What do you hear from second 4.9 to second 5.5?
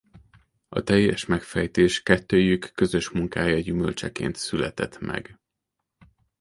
meg.